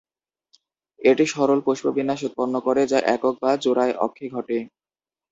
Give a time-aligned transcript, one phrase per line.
[0.99, 4.57] এটি সরল পুষ্পবিন্যাস উৎপন্ন করে যা একক বা জোড়ায় অক্ষে ঘটে।